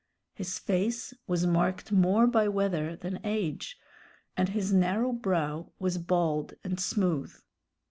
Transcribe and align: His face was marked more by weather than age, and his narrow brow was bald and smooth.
His 0.33 0.57
face 0.57 1.13
was 1.27 1.45
marked 1.45 1.91
more 1.91 2.25
by 2.25 2.47
weather 2.47 2.95
than 2.95 3.19
age, 3.23 3.77
and 4.35 4.49
his 4.49 4.73
narrow 4.73 5.11
brow 5.11 5.69
was 5.77 5.99
bald 5.99 6.55
and 6.63 6.79
smooth. 6.79 7.35